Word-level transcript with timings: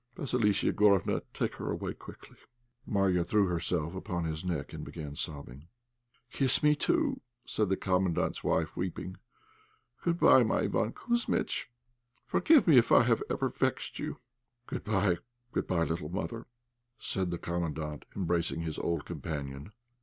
Vassilissa 0.15 0.65
Igorofna, 0.73 1.21
take 1.31 1.53
her 1.57 1.69
away 1.69 1.93
quickly." 1.93 2.37
Marya 2.87 3.23
threw 3.23 3.45
herself 3.45 3.93
upon 3.93 4.23
his 4.23 4.43
neck 4.43 4.73
and 4.73 4.83
began 4.83 5.15
sobbing. 5.15 5.67
"Kiss 6.31 6.63
me, 6.63 6.73
too," 6.75 7.21
said 7.45 7.69
the 7.69 7.77
Commandant's 7.77 8.43
wife, 8.43 8.75
weeping. 8.75 9.17
"Good 10.03 10.19
bye, 10.19 10.41
my 10.41 10.63
Iván 10.67 10.95
Kouzmitch. 10.95 11.69
Forgive 12.25 12.65
me 12.65 12.79
if 12.79 12.91
I 12.91 13.03
have 13.03 13.21
ever 13.29 13.49
vexed 13.49 13.99
you." 13.99 14.17
"Good 14.65 14.83
bye, 14.83 15.19
good 15.51 15.67
bye, 15.67 15.83
little 15.83 16.09
mother," 16.09 16.47
said 16.97 17.29
the 17.29 17.37
Commandant, 17.37 18.05
embracing 18.15 18.61
his 18.61 18.79
old 18.79 19.05
companion. 19.05 19.71